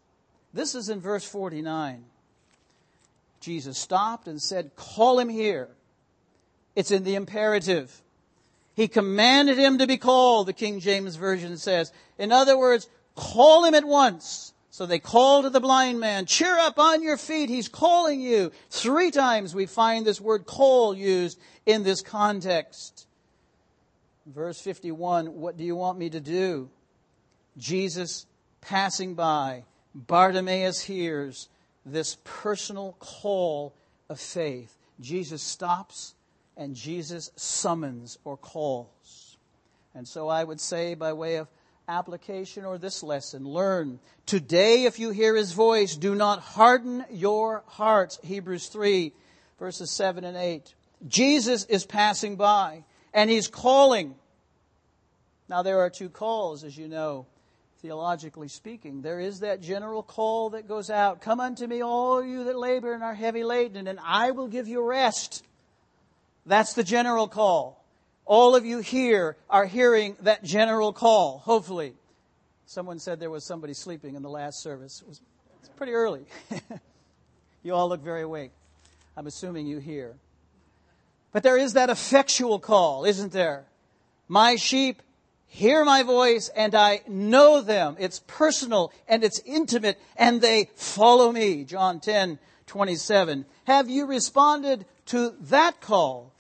[0.53, 2.05] This is in verse 49.
[3.41, 5.69] Jesus stopped and said, Call him here.
[6.75, 8.03] It's in the imperative.
[8.75, 11.93] He commanded him to be called, the King James Version says.
[12.19, 14.53] In other words, call him at once.
[14.71, 18.53] So they call to the blind man, cheer up on your feet, he's calling you.
[18.71, 23.07] Three times we find this word call used in this context.
[24.27, 26.69] Verse 51, what do you want me to do?
[27.57, 28.27] Jesus
[28.61, 31.49] passing by, Bartimaeus hears
[31.87, 33.75] this personal call
[34.09, 34.77] of faith.
[35.01, 36.15] Jesus stops
[36.57, 39.39] and Jesus summons or calls.
[39.95, 41.49] And so I would say, by way of
[41.89, 43.99] application or this lesson, learn.
[44.27, 48.19] Today, if you hear his voice, do not harden your hearts.
[48.23, 49.13] Hebrews 3,
[49.59, 50.75] verses 7 and 8.
[51.07, 54.15] Jesus is passing by, and he's calling.
[55.49, 57.27] Now, there are two calls, as you know,
[57.81, 59.01] theologically speaking.
[59.01, 62.93] There is that general call that goes out Come unto me, all you that labor
[62.93, 65.45] and are heavy laden, and I will give you rest.
[66.45, 67.78] That's the general call.
[68.29, 71.95] All of you here are hearing that general call, hopefully.
[72.67, 75.01] Someone said there was somebody sleeping in the last service.
[75.01, 75.23] It was,
[75.61, 76.27] it's pretty early.
[77.63, 78.53] you all look very awake.
[79.17, 80.15] I'm assuming you hear.
[81.33, 83.65] But there is that effectual call, isn't there?
[84.29, 85.01] My sheep
[85.47, 87.97] hear my voice and I know them.
[87.99, 91.65] It's personal and it's intimate and they follow me.
[91.65, 93.47] John 10, 27.
[93.65, 96.35] Have you responded to that call?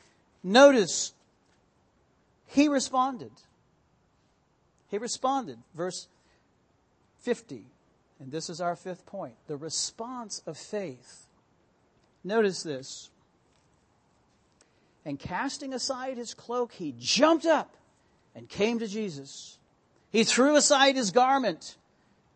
[0.44, 1.14] Notice,
[2.48, 3.30] he responded.
[4.90, 5.58] He responded.
[5.74, 6.08] Verse
[7.20, 7.66] 50.
[8.20, 9.34] And this is our fifth point.
[9.46, 11.26] The response of faith.
[12.24, 13.10] Notice this.
[15.04, 17.76] And casting aside his cloak, he jumped up
[18.34, 19.58] and came to Jesus.
[20.10, 21.76] He threw aside his garment.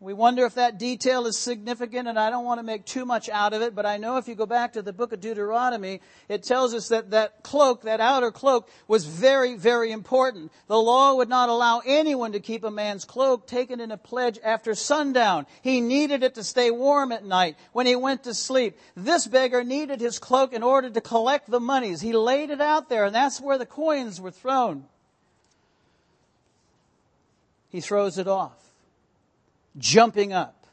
[0.03, 3.29] We wonder if that detail is significant, and I don't want to make too much
[3.29, 6.01] out of it, but I know if you go back to the book of Deuteronomy,
[6.27, 10.51] it tells us that that cloak, that outer cloak, was very, very important.
[10.67, 14.37] The law would not allow anyone to keep a man's cloak taken in a pledge
[14.43, 15.45] after sundown.
[15.61, 18.77] He needed it to stay warm at night when he went to sleep.
[18.97, 22.01] This beggar needed his cloak in order to collect the monies.
[22.01, 24.83] He laid it out there, and that's where the coins were thrown
[27.73, 28.72] he throws it off,
[29.77, 30.67] jumping up,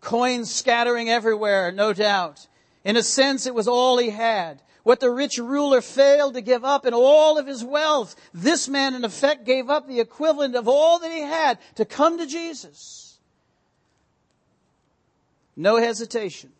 [0.00, 2.46] coins scattering everywhere, no doubt.
[2.84, 4.62] In a sense, it was all he had.
[4.82, 8.94] What the rich ruler failed to give up in all of his wealth, this man
[8.94, 13.18] in effect gave up the equivalent of all that he had to come to Jesus.
[15.54, 16.50] No hesitation.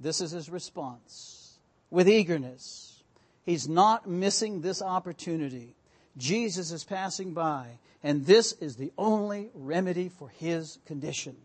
[0.00, 1.58] This is his response.
[1.90, 3.02] With eagerness.
[3.44, 5.76] He's not missing this opportunity.
[6.16, 7.78] Jesus is passing by.
[8.02, 11.36] And this is the only remedy for his condition.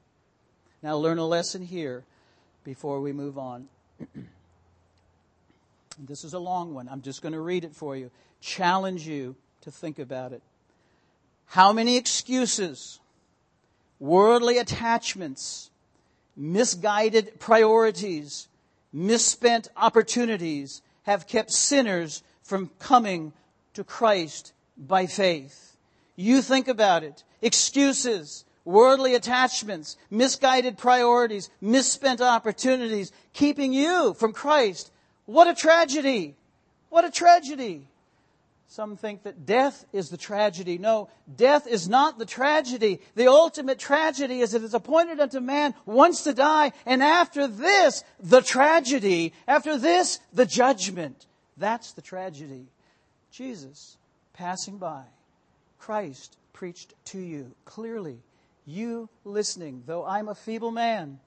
[0.82, 2.04] Now, learn a lesson here
[2.64, 3.68] before we move on.
[6.00, 6.90] this is a long one.
[6.90, 8.12] I'm just going to read it for you.
[8.42, 10.42] Challenge you to think about it.
[11.46, 13.00] How many excuses,
[14.00, 15.70] worldly attachments,
[16.36, 18.48] misguided priorities,
[18.92, 23.34] misspent opportunities have kept sinners from coming
[23.74, 25.67] to Christ by faith?
[26.18, 27.24] You think about it.
[27.42, 34.92] Excuses, worldly attachments, misguided priorities, misspent opportunities, keeping you from Christ.
[35.26, 36.36] What a tragedy!
[36.90, 37.88] What a tragedy!
[38.70, 40.78] Some think that death is the tragedy.
[40.78, 43.00] No, death is not the tragedy.
[43.16, 48.04] The ultimate tragedy is that it's appointed unto man once to die, and after this,
[48.20, 49.34] the tragedy.
[49.48, 51.28] After this, the judgment.
[51.56, 52.66] That's the tragedy.
[53.32, 53.98] Jesus
[54.34, 55.04] passing by
[55.78, 58.20] Christ preached to you clearly.
[58.66, 61.20] You listening, though I'm a feeble man,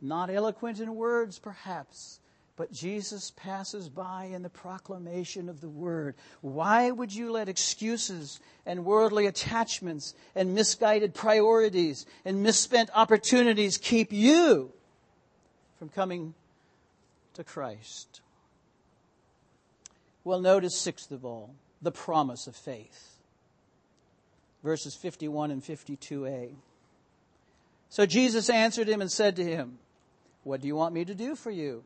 [0.00, 2.20] not eloquent in words perhaps,
[2.56, 6.14] but Jesus passes by in the proclamation of the word.
[6.40, 14.12] Why would you let excuses and worldly attachments and misguided priorities and misspent opportunities keep
[14.12, 14.72] you
[15.78, 16.34] from coming
[17.34, 18.20] to Christ?
[20.22, 23.19] Well, notice, sixth of all, the promise of faith
[24.62, 26.50] verses 51 and 52a.
[27.88, 29.78] So Jesus answered him and said to him,
[30.44, 31.82] What do you want me to do for you?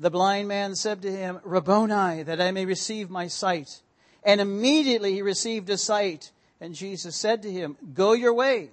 [0.00, 3.80] The blind man said to him, Rabboni, that I may receive my sight.
[4.24, 6.32] And immediately he received his sight.
[6.60, 8.70] And Jesus said to him, Go your way.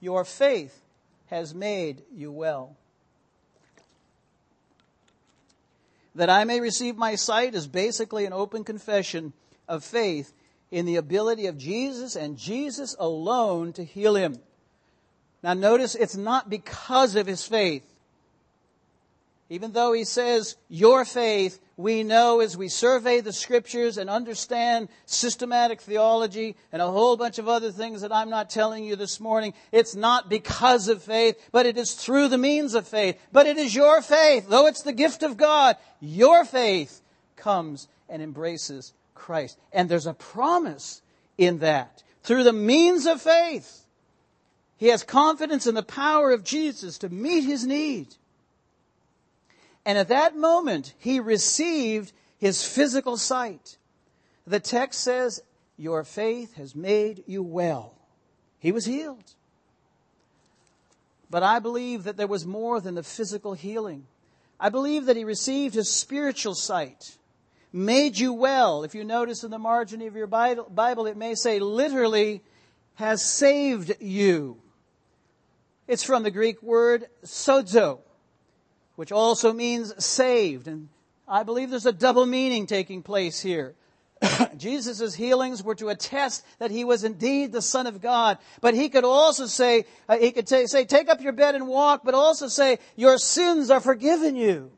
[0.00, 0.82] Your faith
[1.28, 2.76] has made you well.
[6.14, 9.32] That I may receive my sight is basically an open confession
[9.68, 10.32] of faith
[10.70, 14.38] in the ability of Jesus and Jesus alone to heal him.
[15.42, 17.84] Now notice it's not because of his faith.
[19.50, 24.88] Even though he says, your faith, we know as we survey the scriptures and understand
[25.06, 29.20] systematic theology and a whole bunch of other things that I'm not telling you this
[29.20, 33.18] morning, it's not because of faith, but it is through the means of faith.
[33.32, 37.00] But it is your faith, though it's the gift of God, your faith
[37.36, 39.58] comes and embraces Christ.
[39.72, 41.02] And there's a promise
[41.36, 42.02] in that.
[42.22, 43.84] Through the means of faith,
[44.76, 48.14] he has confidence in the power of Jesus to meet his need.
[49.84, 53.76] And at that moment, he received his physical sight.
[54.46, 55.42] The text says,
[55.76, 57.94] Your faith has made you well.
[58.58, 59.34] He was healed.
[61.30, 64.06] But I believe that there was more than the physical healing.
[64.60, 67.16] I believe that he received his spiritual sight,
[67.72, 68.84] made you well.
[68.84, 72.42] If you notice in the margin of your Bible, it may say literally
[72.94, 74.58] has saved you.
[75.86, 78.00] It's from the Greek word sozo,
[78.96, 80.68] which also means saved.
[80.68, 80.88] And
[81.26, 83.74] I believe there's a double meaning taking place here.
[84.56, 88.38] Jesus' healings were to attest that he was indeed the Son of God.
[88.60, 91.68] But he could also say, uh, he could t- say, take up your bed and
[91.68, 94.72] walk, but also say, your sins are forgiven you.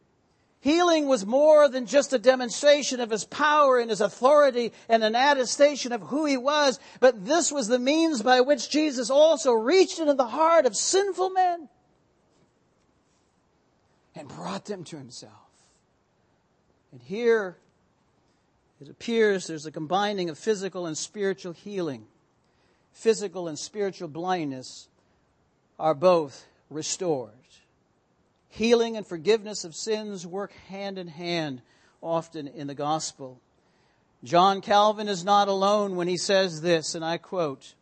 [0.61, 5.15] Healing was more than just a demonstration of his power and his authority and an
[5.15, 9.99] attestation of who he was, but this was the means by which Jesus also reached
[9.99, 11.71] into the heart of sinful men
[14.15, 15.33] and brought them to himself.
[16.93, 17.57] And here
[18.83, 22.07] it appears there's a combining of physical and spiritual healing.
[22.93, 24.89] Physical and spiritual blindness
[25.79, 27.40] are both restored.
[28.51, 31.63] Healing and forgiveness of sins work hand in hand
[32.03, 33.41] often in the gospel.
[34.23, 37.75] John Calvin is not alone when he says this, and I quote,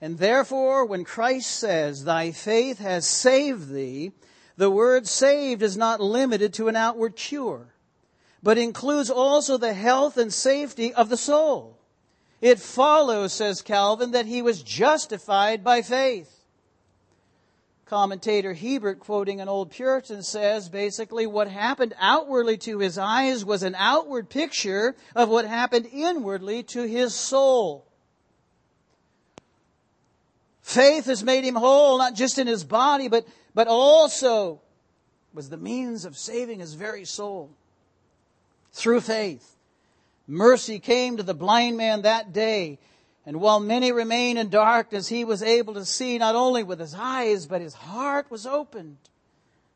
[0.00, 4.12] And therefore, when Christ says, Thy faith has saved thee,
[4.56, 7.74] the word saved is not limited to an outward cure
[8.42, 11.78] but includes also the health and safety of the soul.
[12.40, 16.39] It follows, says Calvin, that he was justified by faith.
[17.90, 23.64] Commentator Hiebert, quoting an old Puritan, says basically what happened outwardly to his eyes was
[23.64, 27.84] an outward picture of what happened inwardly to his soul.
[30.62, 33.26] Faith has made him whole, not just in his body, but,
[33.56, 34.60] but also
[35.34, 37.50] was the means of saving his very soul
[38.72, 39.56] through faith.
[40.28, 42.78] Mercy came to the blind man that day,
[43.30, 46.96] and while many remained in darkness, he was able to see not only with his
[46.98, 48.96] eyes, but his heart was opened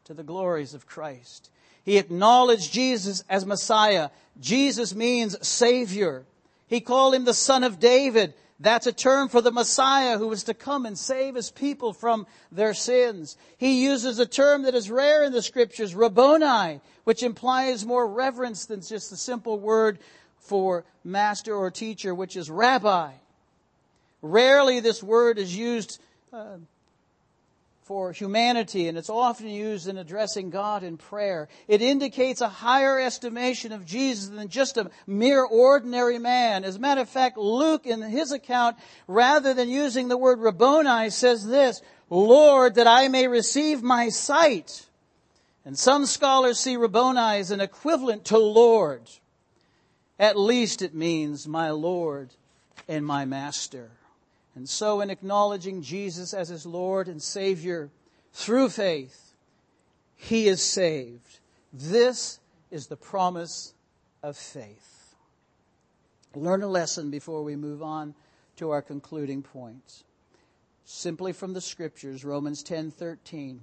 [0.07, 1.51] to the glories of Christ.
[1.85, 4.11] He acknowledged Jesus as Messiah.
[4.41, 6.25] Jesus means Savior.
[6.67, 8.35] He called him the Son of David.
[8.59, 12.27] That's a term for the Messiah who was to come and save his people from
[12.51, 13.37] their sins.
[13.57, 18.67] He uses a term that is rare in the scriptures, Rabboni, which implies more reverence
[18.67, 20.01] than just the simple word
[20.39, 23.13] for master or teacher, which is rabbi.
[24.25, 26.01] Rarely this word is used
[26.33, 26.57] uh,
[27.83, 31.47] for humanity, and it's often used in addressing God in prayer.
[31.69, 36.65] It indicates a higher estimation of Jesus than just a mere ordinary man.
[36.65, 41.11] As a matter of fact, Luke, in his account, rather than using the word Rabboni,
[41.11, 44.87] says this, Lord, that I may receive my sight.
[45.67, 49.03] And some scholars see Rabboni as an equivalent to Lord.
[50.19, 52.31] At least it means my Lord
[52.89, 53.91] and my Master.
[54.55, 57.91] And so, in acknowledging Jesus as his Lord and Savior
[58.33, 59.35] through faith,
[60.17, 61.41] he is saved.
[61.73, 62.39] This
[62.71, 63.75] is the promise
[64.23, 65.17] of faith.
[66.35, 68.15] Learn a lesson before we move on
[68.57, 70.05] to our concluding points.
[70.85, 73.61] Simply from the scriptures, Romans 10:13,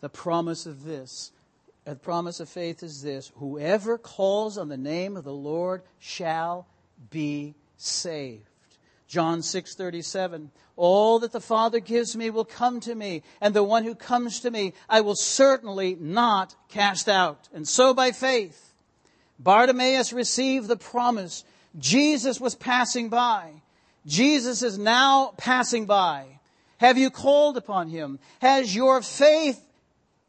[0.00, 1.32] the promise of this,
[1.84, 6.66] the promise of faith is this, whoever calls on the name of the Lord shall
[7.10, 8.49] be saved.
[9.10, 13.82] John 6:37 All that the Father gives me will come to me and the one
[13.82, 17.48] who comes to me I will certainly not cast out.
[17.52, 18.72] And so by faith
[19.40, 21.42] Bartimaeus received the promise.
[21.76, 23.62] Jesus was passing by.
[24.06, 26.38] Jesus is now passing by.
[26.78, 28.20] Have you called upon him?
[28.40, 29.60] Has your faith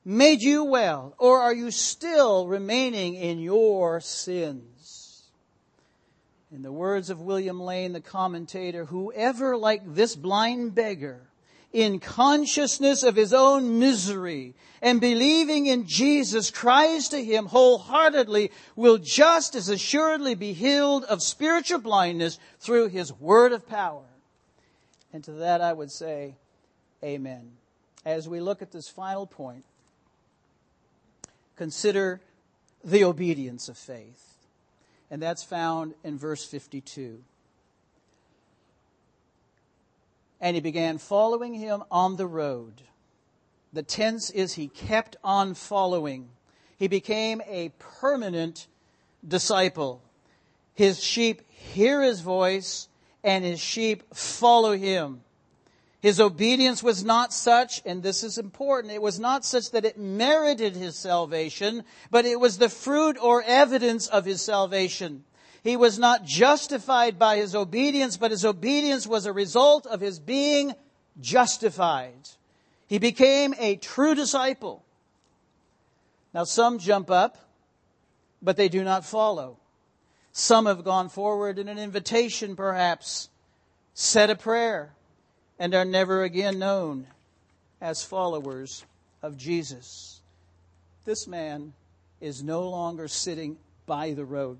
[0.04, 4.71] made you well or are you still remaining in your sins?
[6.54, 11.22] In the words of William Lane, the commentator, whoever like this blind beggar,
[11.72, 18.98] in consciousness of his own misery and believing in Jesus, cries to him wholeheartedly, will
[18.98, 24.04] just as assuredly be healed of spiritual blindness through his word of power.
[25.14, 26.36] And to that I would say,
[27.02, 27.52] Amen.
[28.06, 29.64] As we look at this final point,
[31.56, 32.20] consider
[32.84, 34.31] the obedience of faith
[35.12, 37.22] and that's found in verse 52.
[40.40, 42.82] And he began following him on the road.
[43.74, 46.30] The tense is he kept on following.
[46.78, 48.68] He became a permanent
[49.28, 50.02] disciple.
[50.74, 52.88] His sheep hear his voice,
[53.24, 55.22] and his sheep follow him.
[56.02, 60.00] His obedience was not such, and this is important, it was not such that it
[60.00, 65.24] merited his salvation, but it was the fruit or evidence of his salvation.
[65.64, 70.20] He was not justified by his obedience, but his obedience was a result of his
[70.20, 70.74] being
[71.20, 72.30] justified.
[72.88, 74.84] He became a true disciple.
[76.34, 77.38] Now some jump up,
[78.42, 79.58] but they do not follow.
[80.32, 83.30] Some have gone forward in an invitation, perhaps,
[83.94, 84.94] said a prayer,
[85.62, 87.06] and are never again known
[87.80, 88.84] as followers
[89.22, 90.20] of Jesus.
[91.06, 91.74] This man
[92.20, 94.58] is no longer sitting by the road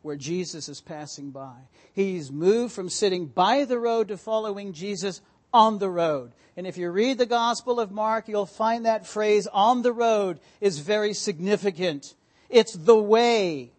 [0.00, 1.52] where Jesus is passing by.
[1.92, 5.20] He's moved from sitting by the road to following Jesus
[5.52, 6.32] on the road.
[6.56, 10.40] And if you read the Gospel of Mark, you'll find that phrase on the road
[10.62, 12.14] is very significant.
[12.48, 13.70] It's the way.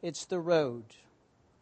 [0.00, 0.84] It's the road.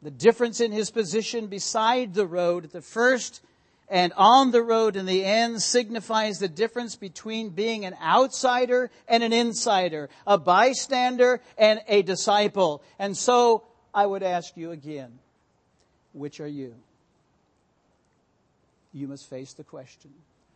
[0.02, 3.40] The difference in his position beside the road at the first
[3.88, 9.22] and on the road in the end signifies the difference between being an outsider and
[9.22, 12.82] an insider, a bystander and a disciple.
[12.98, 15.18] And so I would ask you again,
[16.14, 16.74] which are you?
[18.94, 20.10] You must face the question.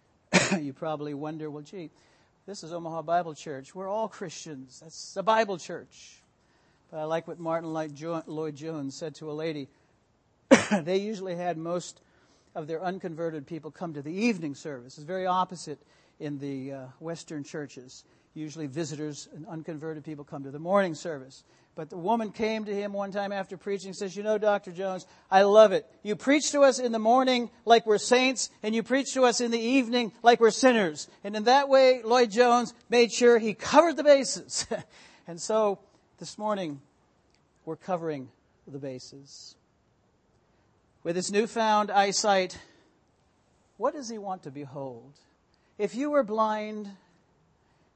[0.59, 1.91] you probably wonder, well, gee,
[2.47, 3.75] this is Omaha Bible Church.
[3.75, 4.81] We're all Christians.
[4.81, 6.23] That's a Bible church.
[6.91, 9.69] But I like what Martyn Lloyd-Jones said to a lady.
[10.83, 12.01] they usually had most
[12.55, 14.97] of their unconverted people come to the evening service.
[14.97, 15.79] It's very opposite
[16.21, 18.05] in the uh, Western churches.
[18.35, 21.45] Usually visitors and unconverted people come to the morning service.
[21.75, 24.73] But the woman came to him one time after preaching and says, You know, Dr.
[24.73, 25.87] Jones, I love it.
[26.03, 29.43] You preach to us in the morning like we're saints, and you preach to us
[29.43, 31.09] in the evening like we're sinners.
[31.23, 34.67] And in that way, Lloyd-Jones made sure he covered the bases.
[35.27, 35.79] and so
[36.19, 36.81] this morning,
[37.67, 38.31] we're covering
[38.67, 39.55] the bases.
[41.03, 42.59] With his newfound eyesight,
[43.77, 45.13] what does he want to behold?
[45.77, 46.89] If you were blind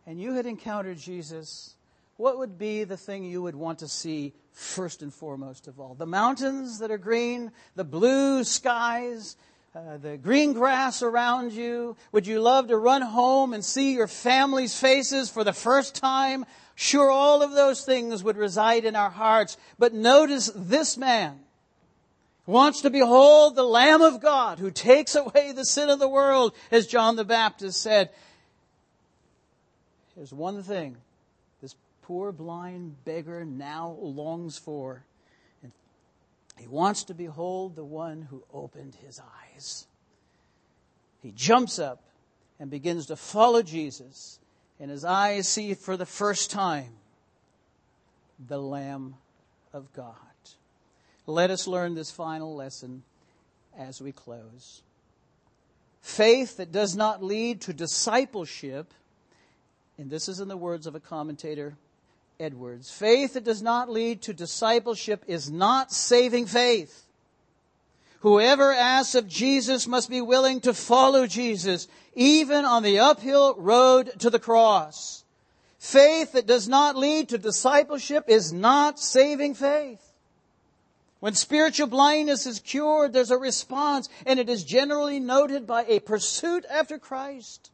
[0.06, 1.74] and you had encountered Jesus,
[2.18, 5.94] what would be the thing you would want to see first and foremost of all?
[5.94, 9.36] The mountains that are green, the blue skies,
[9.74, 11.96] uh, the green grass around you?
[12.12, 16.44] Would you love to run home and see your family's faces for the first time?
[16.82, 19.58] Sure, all of those things would reside in our hearts.
[19.78, 21.40] But notice this man
[22.46, 26.54] wants to behold the Lamb of God who takes away the sin of the world,
[26.70, 28.08] as John the Baptist said.
[30.16, 30.96] There's one thing
[31.60, 35.04] this poor blind beggar now longs for.
[35.62, 35.72] And
[36.56, 39.86] he wants to behold the one who opened his eyes.
[41.22, 42.02] He jumps up
[42.58, 44.39] and begins to follow Jesus,
[44.80, 46.94] and his eyes see for the first time
[48.48, 49.14] the Lamb
[49.72, 50.14] of God.
[51.26, 53.02] Let us learn this final lesson
[53.78, 54.82] as we close.
[56.00, 58.92] Faith that does not lead to discipleship,
[59.98, 61.74] and this is in the words of a commentator,
[62.40, 67.04] Edwards, faith that does not lead to discipleship is not saving faith.
[68.20, 74.12] Whoever asks of Jesus must be willing to follow Jesus, even on the uphill road
[74.18, 75.24] to the cross.
[75.78, 80.12] Faith that does not lead to discipleship is not saving faith.
[81.20, 86.00] When spiritual blindness is cured, there's a response, and it is generally noted by a
[86.00, 87.70] pursuit after Christ.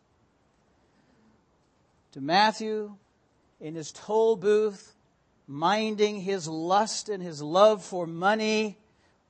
[2.12, 2.97] To Matthew,
[3.61, 4.94] in his toll booth,
[5.49, 8.78] minding his lust and his love for money,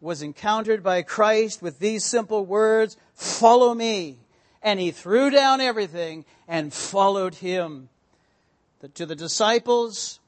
[0.01, 4.19] was encountered by Christ with these simple words, follow me.
[4.63, 7.89] And he threw down everything and followed him.
[8.95, 10.21] To the disciples,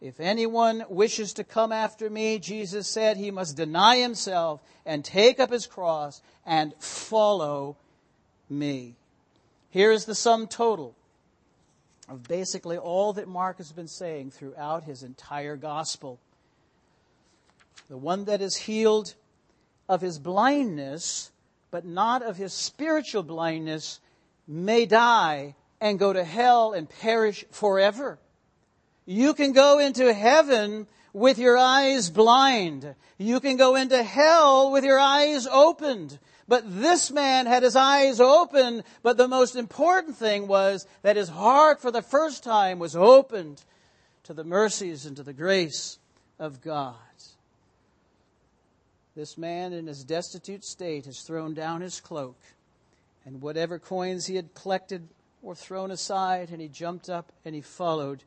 [0.00, 5.38] if anyone wishes to come after me, Jesus said, he must deny himself and take
[5.38, 7.76] up his cross and follow
[8.50, 8.96] me.
[9.70, 10.94] Here is the sum total
[12.08, 16.18] of basically all that Mark has been saying throughout his entire gospel.
[17.88, 19.14] The one that is healed
[19.88, 21.30] of his blindness,
[21.70, 24.00] but not of his spiritual blindness,
[24.46, 28.18] may die and go to hell and perish forever.
[29.04, 32.94] You can go into heaven with your eyes blind.
[33.18, 36.18] You can go into hell with your eyes opened.
[36.48, 41.28] But this man had his eyes open, but the most important thing was that his
[41.28, 43.62] heart for the first time was opened
[44.24, 45.98] to the mercies and to the grace
[46.38, 46.94] of God.
[49.14, 52.38] This man in his destitute state has thrown down his cloak,
[53.24, 55.08] and whatever coins he had collected
[55.42, 58.22] were thrown aside, and he jumped up and he followed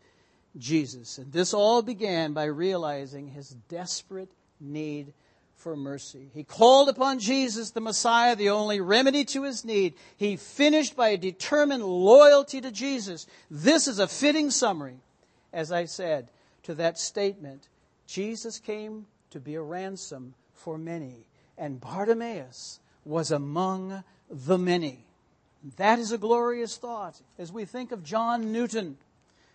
[0.58, 1.18] Jesus.
[1.18, 5.14] And this all began by realizing his desperate need
[5.56, 6.30] for mercy.
[6.34, 9.96] He called upon Jesus, the Messiah, the only remedy to his need.
[10.16, 13.26] He finished by a determined loyalty to Jesus.
[13.50, 14.98] This is a fitting summary,
[15.52, 16.28] as I said,
[16.64, 17.70] to that statement
[18.06, 21.28] Jesus came to be a ransom for many,
[21.58, 25.06] and Bartimaeus was among the many.
[25.78, 28.98] That is a glorious thought as we think of John Newton,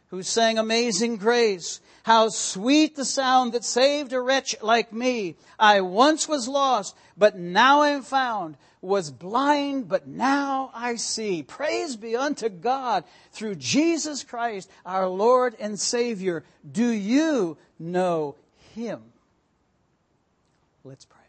[0.08, 1.80] who sang Amazing Grace.
[2.02, 5.36] How sweet the sound that saved a wretch like me.
[5.58, 8.56] I once was lost, but now I am found.
[8.82, 11.42] Was blind, but now I see.
[11.42, 16.44] Praise be unto God through Jesus Christ, our Lord and Savior.
[16.72, 18.36] Do you know
[18.74, 19.09] Him?
[20.82, 21.20] Let's pray.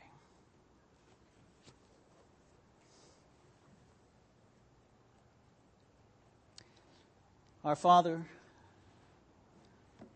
[7.66, 8.26] Our Father,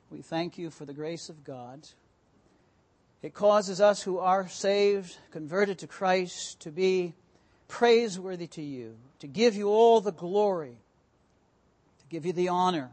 [0.09, 1.87] we thank you for the grace of God.
[3.21, 7.13] It causes us who are saved, converted to Christ, to be
[7.67, 10.77] praiseworthy to you, to give you all the glory,
[11.99, 12.89] to give you the honor,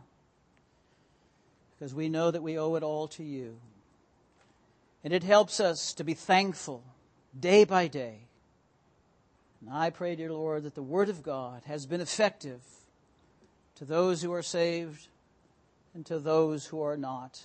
[1.78, 3.59] because we know that we owe it all to you.
[5.05, 6.84] And it helps us to be thankful
[7.38, 8.20] day by day.
[9.61, 12.61] And I pray, dear Lord, that the Word of God has been effective
[13.76, 15.09] to those who are saved
[15.94, 17.42] and to those who are not.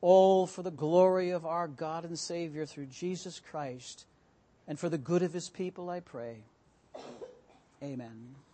[0.00, 4.04] All for the glory of our God and Savior through Jesus Christ
[4.68, 6.36] and for the good of His people, I pray.
[7.82, 8.36] Amen.